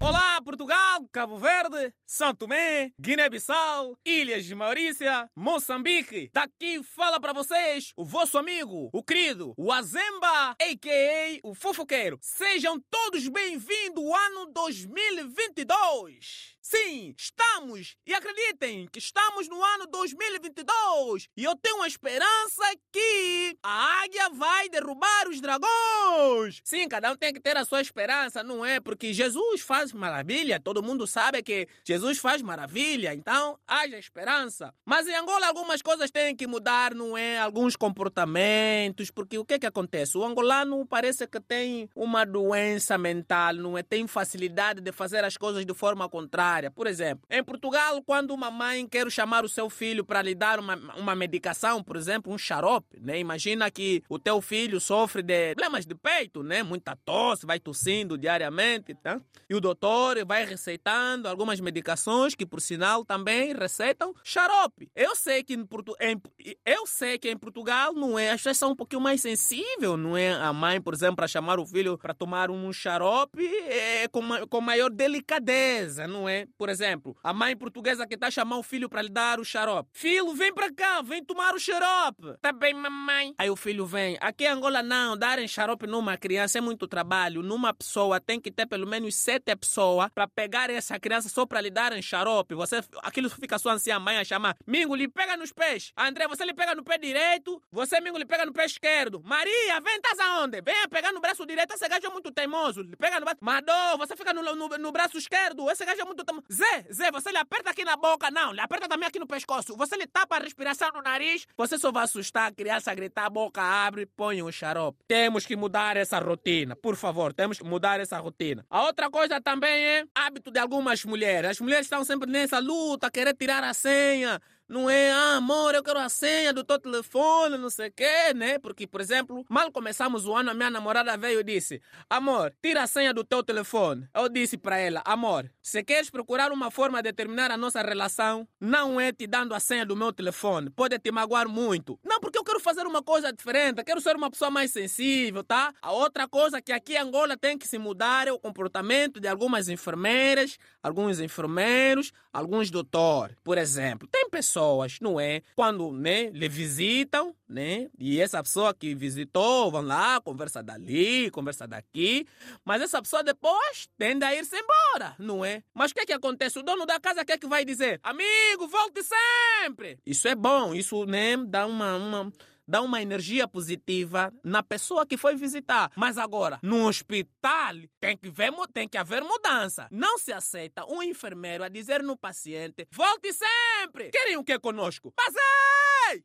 Olá, 0.00 0.40
Portugal, 0.42 1.06
Cabo 1.12 1.36
Verde, 1.36 1.92
São 2.06 2.34
Tomé, 2.34 2.92
Guiné-Bissau, 2.98 3.98
Ilhas 4.04 4.46
de 4.46 4.54
Maurícia, 4.54 5.28
Moçambique. 5.36 6.30
Daqui 6.32 6.82
fala 6.82 7.20
para 7.20 7.34
vocês 7.34 7.92
o 7.96 8.04
vosso 8.04 8.38
amigo, 8.38 8.88
o 8.92 9.02
querido, 9.02 9.52
o 9.56 9.70
Azemba, 9.70 10.52
a.k.a. 10.52 11.40
o 11.42 11.54
Fofoqueiro. 11.54 12.18
Sejam 12.22 12.80
todos 12.90 13.28
bem-vindos 13.28 14.02
ao 14.02 14.14
ano 14.14 14.46
2022. 14.52 16.53
Sim, 16.66 17.14
estamos 17.18 17.94
e 18.06 18.14
acreditem 18.14 18.88
que 18.90 18.98
estamos 18.98 19.46
no 19.50 19.62
ano 19.62 19.86
2022 19.86 21.28
e 21.36 21.44
eu 21.44 21.54
tenho 21.56 21.76
uma 21.76 21.86
esperança 21.86 22.62
que 22.90 23.54
a 23.62 24.02
águia 24.02 24.30
vai 24.30 24.70
derrubar 24.70 25.28
os 25.28 25.42
dragões. 25.42 26.62
Sim, 26.64 26.88
cada 26.88 27.12
um 27.12 27.16
tem 27.16 27.34
que 27.34 27.40
ter 27.40 27.54
a 27.58 27.66
sua 27.66 27.82
esperança, 27.82 28.42
não 28.42 28.64
é? 28.64 28.80
Porque 28.80 29.12
Jesus 29.12 29.60
faz 29.60 29.92
maravilha, 29.92 30.58
todo 30.58 30.82
mundo 30.82 31.06
sabe 31.06 31.42
que 31.42 31.68
Jesus 31.84 32.16
faz 32.16 32.40
maravilha, 32.40 33.12
então 33.12 33.58
haja 33.68 33.98
esperança. 33.98 34.72
Mas 34.86 35.06
em 35.06 35.14
Angola 35.14 35.46
algumas 35.46 35.82
coisas 35.82 36.10
têm 36.10 36.34
que 36.34 36.46
mudar, 36.46 36.94
não 36.94 37.14
é? 37.14 37.38
Alguns 37.40 37.76
comportamentos, 37.76 39.10
porque 39.10 39.36
o 39.36 39.44
que 39.44 39.54
é 39.54 39.58
que 39.58 39.66
acontece? 39.66 40.16
O 40.16 40.24
angolano 40.24 40.86
parece 40.86 41.26
que 41.26 41.40
tem 41.40 41.90
uma 41.94 42.24
doença 42.24 42.96
mental, 42.96 43.52
não 43.52 43.76
é? 43.76 43.82
Tem 43.82 44.06
facilidade 44.06 44.80
de 44.80 44.92
fazer 44.92 45.22
as 45.26 45.36
coisas 45.36 45.66
de 45.66 45.74
forma 45.74 46.08
contrária. 46.08 46.53
Por 46.70 46.86
exemplo, 46.86 47.26
em 47.30 47.42
Portugal, 47.42 48.02
quando 48.02 48.32
uma 48.32 48.50
mãe 48.50 48.86
quer 48.86 49.10
chamar 49.10 49.44
o 49.44 49.48
seu 49.48 49.68
filho 49.68 50.04
para 50.04 50.22
lhe 50.22 50.34
dar 50.34 50.58
uma, 50.58 50.76
uma 50.96 51.14
medicação, 51.14 51.82
por 51.82 51.96
exemplo, 51.96 52.32
um 52.32 52.38
xarope, 52.38 53.00
né? 53.00 53.18
Imagina 53.18 53.70
que 53.70 54.02
o 54.08 54.18
teu 54.18 54.40
filho 54.40 54.80
sofre 54.80 55.22
de 55.22 55.54
problemas 55.54 55.86
de 55.86 55.94
peito, 55.94 56.42
né? 56.42 56.62
Muita 56.62 56.96
tosse, 56.96 57.46
vai 57.46 57.58
tossindo 57.58 58.16
diariamente, 58.16 58.94
tá? 58.94 59.20
E 59.48 59.54
o 59.54 59.60
doutor 59.60 60.24
vai 60.24 60.44
receitando 60.44 61.28
algumas 61.28 61.60
medicações 61.60 62.34
que, 62.34 62.46
por 62.46 62.60
sinal, 62.60 63.04
também 63.04 63.54
receitam 63.54 64.14
xarope. 64.22 64.90
Eu 64.94 65.14
sei 65.16 65.42
que 65.42 65.54
em, 65.54 65.64
Portu... 65.64 65.94
em... 66.00 66.20
eu 66.64 66.86
sei 66.86 67.18
que 67.18 67.30
em 67.30 67.36
Portugal 67.36 67.92
não 67.92 68.18
é, 68.18 68.30
as 68.30 68.40
pessoas 68.40 68.58
são 68.58 68.70
um 68.72 68.76
pouquinho 68.76 69.02
mais 69.02 69.20
sensível, 69.20 69.96
não 69.96 70.16
é? 70.16 70.32
A 70.32 70.52
mãe, 70.52 70.80
por 70.80 70.94
exemplo, 70.94 71.16
para 71.16 71.28
chamar 71.28 71.58
o 71.58 71.66
filho 71.66 71.98
para 71.98 72.14
tomar 72.14 72.50
um 72.50 72.72
xarope 72.72 73.44
é 73.68 74.08
com, 74.08 74.22
ma... 74.22 74.46
com 74.46 74.60
maior 74.60 74.90
delicadeza, 74.90 76.06
não 76.06 76.28
é? 76.28 76.43
Por 76.56 76.68
exemplo, 76.68 77.16
a 77.22 77.32
mãe 77.32 77.56
portuguesa 77.56 78.06
que 78.06 78.14
está 78.14 78.28
a 78.28 78.30
chamar 78.30 78.58
o 78.58 78.62
filho 78.62 78.88
para 78.88 79.02
lhe 79.02 79.08
dar 79.08 79.40
o 79.40 79.44
xarope. 79.44 79.90
Filho, 79.92 80.32
vem 80.34 80.52
para 80.52 80.72
cá, 80.72 81.02
vem 81.02 81.24
tomar 81.24 81.54
o 81.54 81.58
xarope. 81.58 82.36
Tá 82.40 82.52
bem, 82.52 82.74
mamãe. 82.74 83.34
Aí 83.38 83.50
o 83.50 83.56
filho 83.56 83.86
vem. 83.86 84.16
Aqui 84.20 84.44
em 84.44 84.48
Angola 84.48 84.82
não, 84.82 85.16
darem 85.16 85.46
xarope 85.48 85.86
numa 85.86 86.16
criança 86.16 86.58
é 86.58 86.60
muito 86.60 86.86
trabalho. 86.86 87.42
Numa 87.42 87.72
pessoa 87.72 88.20
tem 88.20 88.40
que 88.40 88.50
ter 88.50 88.66
pelo 88.66 88.86
menos 88.86 89.14
sete 89.14 89.54
pessoas 89.56 90.08
para 90.14 90.26
pegar 90.26 90.70
essa 90.70 90.98
criança 90.98 91.28
só 91.28 91.46
para 91.46 91.60
lhe 91.60 91.70
darem 91.70 92.02
xarope. 92.02 92.54
Você, 92.54 92.82
aquilo 93.02 93.28
fica 93.30 93.58
só 93.58 93.70
assim 93.70 93.90
a 93.90 93.98
mãe 93.98 94.18
a 94.18 94.24
chamar. 94.24 94.56
Mingo, 94.66 94.94
lhe 94.94 95.08
pega 95.08 95.36
nos 95.36 95.52
pés. 95.52 95.92
André, 95.96 96.26
você 96.28 96.44
lhe 96.44 96.54
pega 96.54 96.74
no 96.74 96.84
pé 96.84 96.98
direito. 96.98 97.60
Você, 97.70 98.00
Mingo, 98.00 98.18
lhe 98.18 98.26
pega 98.26 98.44
no 98.44 98.52
pé 98.52 98.64
esquerdo. 98.64 99.22
Maria, 99.24 99.80
vem, 99.80 100.00
tá 100.00 100.10
aonde? 100.24 100.60
Venha 100.60 100.88
pegar 100.88 101.12
no 101.12 101.20
braço 101.20 101.46
direito. 101.46 101.72
Esse 101.74 101.88
gajo 101.88 102.06
é 102.06 102.10
muito 102.10 102.30
teimoso. 102.30 102.82
Lhe 102.82 102.96
pega 102.96 103.18
no 103.18 103.24
braço. 103.24 103.38
Madô, 103.40 103.98
você 103.98 104.16
fica 104.16 104.32
no, 104.32 104.42
no, 104.42 104.68
no 104.68 104.92
braço 104.92 105.16
esquerdo. 105.16 105.70
Esse 105.70 105.84
gajo 105.84 106.00
é 106.00 106.04
muito 106.04 106.24
teimoso. 106.24 106.33
Zé, 106.52 106.86
Zé, 106.92 107.10
você 107.10 107.30
lhe 107.30 107.38
aperta 107.38 107.70
aqui 107.70 107.84
na 107.84 107.96
boca, 107.96 108.30
não, 108.30 108.52
lhe 108.52 108.60
aperta 108.60 108.88
também 108.88 109.08
aqui 109.08 109.18
no 109.18 109.26
pescoço. 109.26 109.76
Você 109.76 109.96
lhe 109.96 110.06
tapa 110.06 110.36
a 110.36 110.38
respiração 110.38 110.90
no 110.94 111.02
nariz, 111.02 111.46
você 111.56 111.78
só 111.78 111.90
vai 111.90 112.04
assustar 112.04 112.48
a 112.48 112.52
criança 112.52 112.90
a 112.90 112.94
gritar, 112.94 113.26
a 113.26 113.30
boca 113.30 113.62
abre, 113.62 114.06
põe 114.06 114.42
um 114.42 114.50
xarope. 114.50 114.98
Temos 115.06 115.46
que 115.46 115.56
mudar 115.56 115.96
essa 115.96 116.18
rotina, 116.18 116.76
por 116.76 116.96
favor, 116.96 117.32
temos 117.32 117.58
que 117.58 117.64
mudar 117.64 118.00
essa 118.00 118.18
rotina. 118.18 118.64
A 118.68 118.82
outra 118.82 119.10
coisa 119.10 119.40
também 119.40 119.84
é 119.84 120.04
hábito 120.14 120.50
de 120.50 120.58
algumas 120.58 121.04
mulheres. 121.04 121.50
As 121.50 121.60
mulheres 121.60 121.86
estão 121.86 122.04
sempre 122.04 122.30
nessa 122.30 122.58
luta, 122.58 123.10
querer 123.10 123.34
tirar 123.34 123.62
a 123.64 123.74
senha, 123.74 124.40
não 124.66 124.88
é, 124.88 125.12
ah, 125.12 125.36
amor, 125.36 125.74
eu 125.74 125.82
quero 125.82 125.98
a 125.98 126.08
senha 126.08 126.50
do 126.50 126.64
teu 126.64 126.78
telefone, 126.78 127.58
não 127.58 127.68
sei 127.68 127.88
o 127.88 127.92
quê, 127.92 128.32
né? 128.34 128.58
Porque, 128.58 128.86
por 128.86 128.98
exemplo, 128.98 129.44
mal 129.46 129.70
começamos 129.70 130.26
o 130.26 130.34
ano, 130.34 130.50
a 130.50 130.54
minha 130.54 130.70
namorada 130.70 131.14
veio 131.18 131.40
e 131.40 131.44
disse: 131.44 131.82
Amor, 132.08 132.54
tira 132.62 132.82
a 132.82 132.86
senha 132.86 133.12
do 133.12 133.22
teu 133.22 133.42
telefone. 133.42 134.08
Eu 134.14 134.26
disse 134.26 134.56
para 134.56 134.78
ela: 134.78 135.02
Amor, 135.04 135.50
se 135.62 135.84
queres 135.84 136.08
procurar 136.08 136.50
uma 136.50 136.70
forma 136.70 137.02
de 137.02 137.12
terminar 137.12 137.50
a 137.50 137.58
nossa 137.58 137.82
relação, 137.82 138.48
não 138.58 138.98
é 138.98 139.12
te 139.12 139.26
dando 139.26 139.54
a 139.54 139.60
senha 139.60 139.84
do 139.84 139.94
meu 139.94 140.14
telefone. 140.14 140.70
Pode 140.70 140.98
te 140.98 141.12
magoar 141.12 141.46
muito. 141.46 141.98
Não, 142.02 142.18
porque 142.18 142.38
eu 142.38 142.44
quero 142.44 142.58
fazer 142.58 142.86
uma 142.86 143.02
coisa 143.02 143.30
diferente, 143.30 143.84
quero 143.84 144.00
ser 144.00 144.16
uma 144.16 144.30
pessoa 144.30 144.50
mais 144.50 144.70
sensível, 144.70 145.44
tá? 145.44 145.74
A 145.82 145.92
outra 145.92 146.26
coisa 146.26 146.62
que 146.62 146.72
aqui 146.72 146.94
em 146.94 146.98
Angola 146.98 147.36
tem 147.36 147.58
que 147.58 147.68
se 147.68 147.76
mudar 147.76 148.28
é 148.28 148.32
o 148.32 148.38
comportamento 148.38 149.20
de 149.20 149.28
algumas 149.28 149.68
enfermeiras, 149.68 150.56
alguns 150.82 151.20
enfermeiros, 151.20 152.12
alguns 152.32 152.70
doutores. 152.70 153.36
Por 153.44 153.58
exemplo, 153.58 154.08
tem 154.08 154.30
pessoas 154.30 154.53
pessoas, 154.54 154.98
não 155.00 155.18
é? 155.18 155.42
Quando, 155.56 155.90
né, 155.92 156.30
lhe 156.30 156.48
visitam, 156.48 157.34
né? 157.48 157.88
E 157.98 158.20
essa 158.20 158.40
pessoa 158.42 158.72
que 158.72 158.94
visitou, 158.94 159.70
vão 159.70 159.82
lá, 159.82 160.20
conversa 160.20 160.62
dali, 160.62 161.30
conversa 161.30 161.66
daqui, 161.66 162.26
mas 162.64 162.80
essa 162.80 163.02
pessoa 163.02 163.24
depois 163.24 163.88
tende 163.98 164.24
a 164.24 164.34
ir-se 164.34 164.56
embora, 164.56 165.16
não 165.18 165.44
é? 165.44 165.62
Mas 165.74 165.90
o 165.90 165.94
que 165.94 166.00
é 166.00 166.06
que 166.06 166.12
acontece? 166.12 166.58
O 166.58 166.62
dono 166.62 166.86
da 166.86 167.00
casa, 167.00 167.22
o 167.22 167.24
que 167.24 167.32
é 167.32 167.38
que 167.38 167.48
vai 167.48 167.64
dizer? 167.64 167.98
Amigo, 168.02 168.68
volte 168.68 169.02
sempre! 169.02 169.98
Isso 170.06 170.28
é 170.28 170.36
bom, 170.36 170.72
isso, 170.72 171.04
né, 171.04 171.36
dá 171.36 171.66
uma, 171.66 171.96
uma 171.96 172.32
dá 172.66 172.80
uma 172.80 173.00
energia 173.02 173.46
positiva 173.46 174.32
na 174.42 174.62
pessoa 174.62 175.06
que 175.06 175.16
foi 175.16 175.36
visitar. 175.36 175.90
Mas 175.96 176.18
agora, 176.18 176.58
no 176.62 176.86
hospital, 176.86 177.74
tem 178.00 178.16
que, 178.16 178.30
ver, 178.30 178.52
tem 178.72 178.88
que 178.88 178.98
haver 178.98 179.22
mudança. 179.22 179.88
Não 179.90 180.18
se 180.18 180.32
aceita 180.32 180.84
um 180.86 181.02
enfermeiro 181.02 181.64
a 181.64 181.68
dizer 181.68 182.02
no 182.02 182.16
paciente: 182.16 182.86
volte 182.90 183.32
sempre! 183.32 184.10
Querem 184.10 184.36
o 184.36 184.44
que 184.44 184.58
conosco? 184.58 185.12
Passei! 185.12 186.24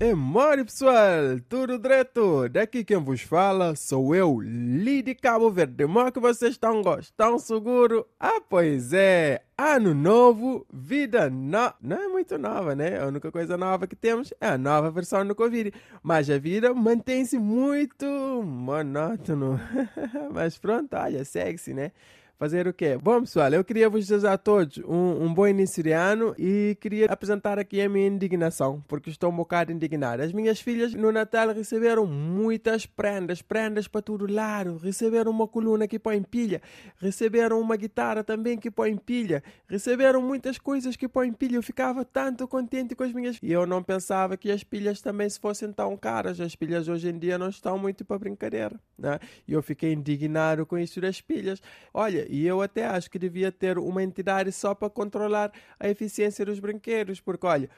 É 0.00 0.14
mole 0.14 0.64
pessoal, 0.64 1.40
tudo 1.48 1.76
direto? 1.76 2.48
Daqui 2.48 2.84
quem 2.84 2.98
vos 2.98 3.20
fala 3.20 3.74
sou 3.74 4.14
eu, 4.14 4.40
Lidi 4.40 5.12
Cabo 5.12 5.50
Verde. 5.50 5.86
Mó 5.86 6.08
que 6.12 6.20
vocês 6.20 6.52
estão 6.52 6.82
gostando, 6.82 7.40
seguro? 7.40 8.06
Ah, 8.20 8.40
pois 8.48 8.92
é, 8.92 9.42
ano 9.58 9.92
novo, 9.94 10.64
vida 10.72 11.28
nova. 11.28 11.74
Não 11.80 11.96
é 11.96 12.06
muito 12.06 12.38
nova, 12.38 12.76
né? 12.76 13.00
A 13.00 13.06
única 13.06 13.32
coisa 13.32 13.56
nova 13.56 13.88
que 13.88 13.96
temos 13.96 14.32
é 14.40 14.46
a 14.46 14.56
nova 14.56 14.88
versão 14.88 15.26
do 15.26 15.34
Covid. 15.34 15.72
Mas 16.00 16.30
a 16.30 16.38
vida 16.38 16.72
mantém-se 16.72 17.36
muito 17.36 18.06
monótono. 18.06 19.60
Mas 20.32 20.56
pronto, 20.56 20.94
olha, 20.94 21.24
sexy, 21.24 21.74
né? 21.74 21.90
Fazer 22.38 22.68
o 22.68 22.72
quê? 22.72 22.96
Bom, 22.96 23.22
pessoal, 23.22 23.52
eu 23.52 23.64
queria 23.64 23.90
vos 23.90 24.06
desejar 24.06 24.34
a 24.34 24.38
todos 24.38 24.78
um, 24.86 25.24
um 25.24 25.34
bom 25.34 25.44
início 25.44 25.82
de 25.82 25.90
ano 25.90 26.36
e 26.38 26.78
queria 26.80 27.06
apresentar 27.06 27.58
aqui 27.58 27.80
a 27.80 27.88
minha 27.88 28.06
indignação, 28.06 28.80
porque 28.86 29.10
estou 29.10 29.32
um 29.32 29.36
bocado 29.36 29.72
indignado. 29.72 30.22
As 30.22 30.32
minhas 30.32 30.60
filhas 30.60 30.94
no 30.94 31.10
Natal 31.10 31.52
receberam 31.52 32.06
muitas 32.06 32.86
prendas, 32.86 33.42
prendas 33.42 33.88
para 33.88 34.02
todo 34.02 34.32
lado. 34.32 34.76
Receberam 34.76 35.32
uma 35.32 35.48
coluna 35.48 35.88
que 35.88 35.98
põe 35.98 36.22
pilha, 36.22 36.62
receberam 37.00 37.60
uma 37.60 37.74
guitarra 37.74 38.22
também 38.22 38.56
que 38.56 38.70
põe 38.70 38.96
pilha, 38.96 39.42
receberam 39.66 40.22
muitas 40.22 40.58
coisas 40.58 40.94
que 40.94 41.08
põem 41.08 41.32
pilha. 41.32 41.56
Eu 41.56 41.62
ficava 41.64 42.04
tanto 42.04 42.46
contente 42.46 42.94
com 42.94 43.02
as 43.02 43.12
minhas 43.12 43.40
E 43.42 43.50
eu 43.50 43.66
não 43.66 43.82
pensava 43.82 44.36
que 44.36 44.52
as 44.52 44.62
pilhas 44.62 45.02
também 45.02 45.28
se 45.28 45.40
fossem 45.40 45.72
tão 45.72 45.96
caras. 45.96 46.40
As 46.40 46.54
pilhas 46.54 46.86
hoje 46.86 47.08
em 47.08 47.18
dia 47.18 47.36
não 47.36 47.48
estão 47.48 47.76
muito 47.76 48.04
para 48.04 48.16
brincadeira, 48.16 48.78
né? 48.96 49.18
E 49.44 49.54
eu 49.54 49.60
fiquei 49.60 49.92
indignado 49.92 50.64
com 50.64 50.78
isso 50.78 51.00
das 51.00 51.20
pilhas. 51.20 51.60
Olha, 51.92 52.27
e 52.28 52.46
eu 52.46 52.60
até 52.60 52.84
acho 52.86 53.10
que 53.10 53.18
devia 53.18 53.50
ter 53.50 53.78
uma 53.78 54.02
entidade 54.02 54.52
só 54.52 54.74
para 54.74 54.90
controlar 54.90 55.50
a 55.80 55.88
eficiência 55.88 56.44
dos 56.44 56.60
brinquedos, 56.60 57.20
porque 57.20 57.46
olha, 57.46 57.70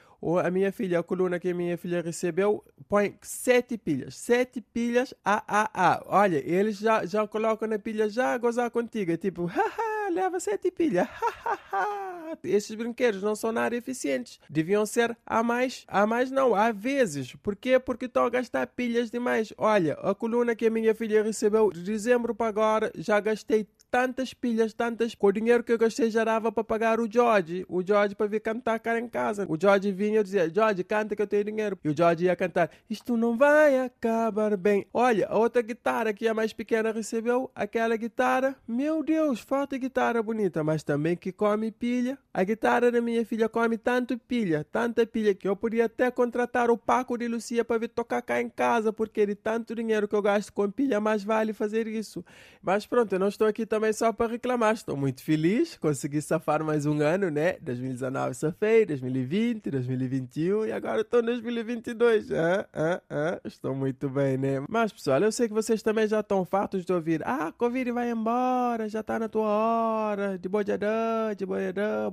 a 0.43 0.51
minha 0.51 0.71
filha, 0.71 0.99
a 0.99 1.03
coluna 1.03 1.39
que 1.39 1.49
a 1.49 1.55
minha 1.55 1.77
filha 1.77 2.01
recebeu, 2.01 2.63
põe 2.87 3.17
sete 3.21 3.77
pilhas, 3.77 4.15
sete 4.15 4.61
pilhas 4.61 5.13
a 5.23 5.43
a 5.47 5.69
a. 5.73 6.03
Olha, 6.05 6.37
eles 6.45 6.77
já, 6.77 7.05
já 7.05 7.25
colocam 7.27 7.67
na 7.67 7.79
pilha 7.79 8.09
já 8.09 8.33
a 8.33 8.37
gozar 8.37 8.69
contigo, 8.69 9.11
é 9.11 9.17
tipo, 9.17 9.45
haha, 9.45 10.09
leva 10.09 10.39
sete 10.39 10.69
pilhas, 10.69 11.07
hahaha. 11.09 12.37
Esses 12.43 12.75
brinquedos 12.75 13.21
não 13.21 13.35
são 13.35 13.51
nada 13.51 13.75
eficientes, 13.75 14.39
deviam 14.49 14.85
ser 14.85 15.17
a 15.25 15.43
mais, 15.43 15.83
a 15.87 16.05
mais 16.05 16.31
não, 16.31 16.55
a 16.55 16.71
vezes. 16.71 17.35
Por 17.35 17.55
quê? 17.55 17.79
Porque 17.79 18.05
estão 18.05 18.23
a 18.23 18.29
gastar 18.29 18.67
pilhas 18.67 19.09
demais. 19.09 19.53
Olha, 19.57 19.93
a 19.95 20.13
coluna 20.15 20.55
que 20.55 20.67
a 20.67 20.69
minha 20.69 20.95
filha 20.95 21.23
recebeu 21.23 21.71
de 21.71 21.83
dezembro 21.83 22.33
para 22.33 22.47
agora, 22.47 22.91
já 22.95 23.19
gastei 23.19 23.67
tantas 23.91 24.33
pilhas, 24.33 24.73
tantas. 24.73 25.13
Com 25.13 25.27
o 25.27 25.31
dinheiro 25.31 25.63
que 25.63 25.71
eu 25.71 25.77
gastei 25.77 26.09
já 26.09 26.23
dava 26.23 26.51
para 26.51 26.63
pagar 26.63 26.99
o 26.99 27.11
George. 27.11 27.65
O 27.67 27.85
George 27.85 28.15
para 28.15 28.25
vir 28.25 28.39
cantar 28.39 28.79
cá 28.79 28.97
em 28.97 29.09
casa. 29.09 29.45
O 29.49 29.57
George 29.59 29.91
vinha 29.91 30.21
e 30.21 30.23
dizia: 30.23 30.49
George, 30.49 30.83
canta 30.83 31.15
que 31.15 31.21
eu 31.21 31.27
tenho 31.27 31.43
dinheiro. 31.43 31.77
E 31.83 31.89
o 31.89 31.95
George 31.95 32.25
ia 32.25 32.35
cantar: 32.35 32.71
Isto 32.89 33.17
não 33.17 33.37
vai 33.37 33.77
acabar 33.79 34.55
bem. 34.55 34.87
Olha, 34.93 35.27
a 35.27 35.37
outra 35.37 35.61
guitarra 35.61 36.13
que 36.13 36.27
a 36.27 36.33
mais 36.33 36.53
pequena 36.53 36.91
recebeu, 36.91 37.51
aquela 37.53 37.97
guitarra, 37.97 38.55
meu 38.65 39.03
Deus, 39.03 39.41
falta 39.41 39.77
guitarra 39.77 40.23
bonita, 40.23 40.63
mas 40.63 40.83
também 40.83 41.17
que 41.17 41.31
come 41.31 41.71
pilha. 41.71 42.17
A 42.33 42.45
guitarra 42.45 42.89
da 42.89 43.01
minha 43.01 43.25
filha 43.25 43.49
come 43.49 43.77
tanto 43.77 44.17
pilha, 44.17 44.65
tanta 44.71 45.05
pilha, 45.05 45.35
que 45.35 45.45
eu 45.45 45.53
podia 45.53 45.85
até 45.85 46.09
contratar 46.09 46.71
o 46.71 46.77
Paco 46.77 47.17
de 47.17 47.27
Lucia 47.27 47.65
para 47.65 47.77
vir 47.77 47.89
tocar 47.89 48.21
cá 48.21 48.41
em 48.41 48.49
casa, 48.49 48.93
porque 48.93 49.25
de 49.25 49.35
tanto 49.35 49.75
dinheiro 49.75 50.07
que 50.07 50.15
eu 50.15 50.21
gasto 50.21 50.53
com 50.53 50.71
pilha, 50.71 51.01
mais 51.01 51.25
vale 51.25 51.51
fazer 51.51 51.87
isso. 51.87 52.23
Mas 52.61 52.85
pronto, 52.87 53.11
eu 53.11 53.19
não 53.19 53.27
estou 53.27 53.45
aqui 53.45 53.65
também 53.65 53.91
só 53.91 54.13
para 54.13 54.31
reclamar. 54.31 54.75
Estou 54.75 54.95
muito 54.95 55.21
feliz, 55.21 55.75
consegui 55.75 56.21
safar 56.21 56.63
mais 56.63 56.85
um 56.85 57.01
ano, 57.01 57.29
né? 57.29 57.57
2019 57.59 58.33
safei, 58.33 58.85
2020, 58.85 59.69
2021 59.69 60.67
e 60.67 60.71
agora 60.71 61.01
estou 61.01 61.19
em 61.19 61.25
2022. 61.25 62.31
Ah, 62.31 62.65
ah, 62.73 63.01
ah. 63.09 63.41
Estou 63.43 63.75
muito 63.75 64.09
bem, 64.09 64.37
né? 64.37 64.63
Mas 64.69 64.93
pessoal, 64.93 65.19
eu 65.21 65.33
sei 65.33 65.49
que 65.49 65.53
vocês 65.53 65.81
também 65.81 66.07
já 66.07 66.21
estão 66.21 66.45
fartos 66.45 66.85
de 66.85 66.93
ouvir. 66.93 67.21
Ah, 67.25 67.51
Covid 67.51 67.91
vai 67.91 68.09
embora, 68.09 68.87
já 68.87 69.01
está 69.01 69.19
na 69.19 69.27
tua 69.27 69.47
hora. 69.47 70.37
De 70.37 70.47
bojadã, 70.47 71.35
de 71.35 71.45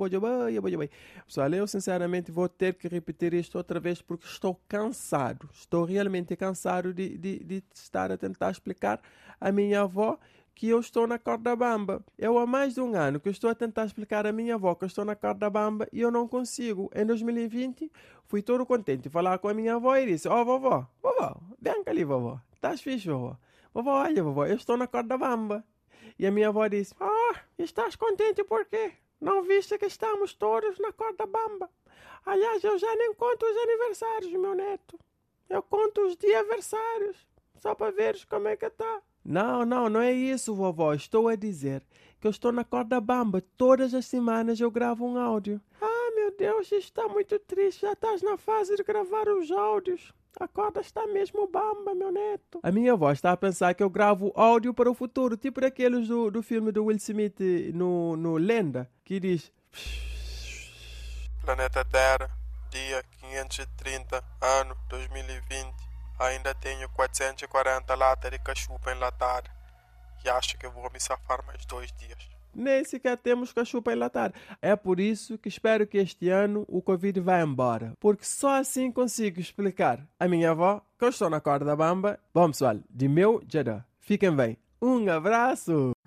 bojabai, 0.08 0.60
bojabai. 0.60 0.90
Pessoal, 1.26 1.52
eu 1.52 1.66
sinceramente 1.66 2.32
vou 2.32 2.48
ter 2.48 2.74
que 2.74 2.88
repetir 2.88 3.34
isto 3.34 3.56
outra 3.56 3.78
vez 3.78 4.00
porque 4.00 4.26
estou 4.26 4.60
cansado. 4.66 5.48
Estou 5.52 5.84
realmente 5.84 6.34
cansado 6.36 6.92
de, 6.92 7.16
de, 7.16 7.38
de 7.44 7.62
estar 7.74 8.10
a 8.10 8.16
tentar 8.16 8.50
explicar 8.50 9.00
a 9.40 9.52
minha 9.52 9.82
avó 9.82 10.18
que 10.54 10.68
eu 10.68 10.80
estou 10.80 11.06
na 11.06 11.20
corda 11.20 11.54
bamba. 11.54 12.04
Eu 12.18 12.36
há 12.36 12.44
mais 12.44 12.74
de 12.74 12.80
um 12.80 12.94
ano 12.96 13.20
que 13.20 13.28
estou 13.28 13.48
a 13.48 13.54
tentar 13.54 13.86
explicar 13.86 14.26
à 14.26 14.32
minha 14.32 14.56
avó 14.56 14.74
que 14.74 14.82
eu 14.82 14.88
estou 14.88 15.04
na 15.04 15.14
corda 15.14 15.48
bamba 15.48 15.86
e 15.92 16.00
eu 16.00 16.10
não 16.10 16.26
consigo. 16.26 16.90
Em 16.94 17.06
2020 17.06 17.92
fui 18.24 18.42
todo 18.42 18.66
contente 18.66 19.08
falar 19.08 19.38
com 19.38 19.48
a 19.48 19.54
minha 19.54 19.76
avó 19.76 19.96
e 19.96 20.06
disse, 20.06 20.28
ó 20.28 20.40
oh, 20.40 20.44
vovó, 20.44 20.88
vovó, 21.00 21.40
vem 21.60 21.84
cá 21.84 21.92
ali 21.92 22.04
vovó, 22.04 22.40
estás 22.52 22.80
fixe 22.80 23.08
vovó? 23.08 23.36
Vovó, 23.72 24.02
olha 24.02 24.22
vovó, 24.22 24.46
eu 24.46 24.56
estou 24.56 24.76
na 24.76 24.88
corda 24.88 25.16
bamba. 25.16 25.64
E 26.18 26.26
a 26.26 26.32
minha 26.32 26.48
avó 26.48 26.66
disse, 26.66 26.92
ah, 26.98 27.06
oh, 27.06 27.62
estás 27.62 27.94
contente 27.94 28.42
por 28.42 28.66
quê? 28.66 28.94
Não 29.20 29.42
viste 29.42 29.76
que 29.78 29.87
estamos 29.87 30.34
todos 30.34 30.78
na 30.78 30.92
corda 30.92 31.26
bamba? 31.26 31.68
Aliás, 32.25 32.62
eu 32.62 32.78
já 32.78 32.94
nem 32.96 33.14
conto 33.14 33.44
os 33.44 33.56
aniversários, 33.56 34.32
meu 34.32 34.54
neto. 34.54 34.98
Eu 35.48 35.62
conto 35.62 36.02
os 36.02 36.16
diaversários, 36.16 37.26
só 37.56 37.75
para 37.75 37.90
veres 37.90 38.25
como 38.25 38.48
é 38.48 38.56
que 38.56 38.66
está. 38.66 39.02
Não, 39.25 39.64
não, 39.64 39.88
não 39.88 40.00
é 40.00 40.12
isso, 40.12 40.54
vovó. 40.54 40.94
Estou 40.94 41.28
a 41.28 41.34
dizer 41.34 41.82
que 42.20 42.26
eu 42.26 42.30
estou 42.30 42.52
na 42.52 42.64
corda 42.64 43.00
bamba. 43.00 43.42
Todas 43.56 43.92
as 43.92 44.06
semanas 44.06 44.60
eu 44.60 44.70
gravo 44.70 45.04
um 45.04 45.18
áudio. 45.18 45.60
Ah, 45.80 46.10
meu 46.14 46.30
Deus, 46.37 46.70
está 46.72 47.08
muito 47.08 47.38
triste. 47.40 47.82
Já 47.82 47.92
estás 47.92 48.22
na 48.22 48.37
fase 48.37 48.76
de 48.76 48.82
gravar 48.82 49.28
os 49.28 49.50
áudios. 49.50 50.12
A 50.40 50.47
corda 50.47 50.80
está 50.80 51.04
mesmo 51.09 51.49
bamba, 51.49 51.95
meu 51.95 52.12
neto. 52.12 52.61
A 52.62 52.71
minha 52.71 52.92
avó 52.92 53.11
está 53.11 53.33
a 53.33 53.37
pensar 53.37 53.75
que 53.75 53.83
eu 53.83 53.90
gravo 53.90 54.33
áudio 54.37 54.73
para 54.73 54.88
o 54.88 54.95
futuro, 54.95 55.37
tipo 55.37 55.61
daqueles 55.61 56.07
do, 56.07 56.30
do 56.30 56.42
filme 56.42 56.71
do 56.71 56.85
Will 56.85 56.97
Smith 56.97 57.40
no, 57.75 58.16
no 58.16 58.37
Lenda, 58.37 58.88
que 59.04 59.18
diz... 59.18 59.52
Planeta 61.45 61.85
Terra, 61.85 62.30
dia 62.71 63.02
530, 63.21 64.23
ano 64.40 64.76
2020. 64.88 65.75
Ainda 66.21 66.54
tenho 66.54 66.88
440 66.90 67.95
latas 67.95 68.30
de 68.30 68.38
cachupa 68.38 68.92
enlatada 68.92 69.50
e 70.25 70.28
acho 70.28 70.57
que 70.59 70.68
vou 70.68 70.90
me 70.92 71.00
safar 71.00 71.45
mais 71.47 71.64
dois 71.64 71.92
dias. 71.92 72.38
Nem 72.55 72.85
sequer 72.85 73.17
temos 73.17 73.52
cachupa 73.52 73.93
enlatada. 73.93 74.35
É 74.61 74.75
por 74.75 75.00
isso 75.00 75.38
que 75.38 75.49
espero 75.49 75.87
que 75.87 75.99
este 75.99 76.28
ano 76.28 76.64
o 76.69 76.83
Covid 76.83 77.21
vá 77.21 77.40
embora. 77.40 77.93
Porque 78.00 78.25
só 78.25 78.59
assim 78.59 78.90
consigo 78.90 79.40
explicar 79.40 80.07
à 80.19 80.28
minha 80.28 80.50
avó 80.50 80.83
que 80.99 81.05
eu 81.05 81.09
estou 81.09 81.31
na 81.31 81.40
corda 81.40 81.76
bamba. 81.76 82.19
Bom, 82.35 82.49
pessoal, 82.49 82.78
de 82.90 83.09
meu 83.09 83.43
Jeddah. 83.49 83.85
Fiquem 83.99 84.35
bem. 84.35 84.57
Um 84.81 85.09
abraço! 85.11 85.98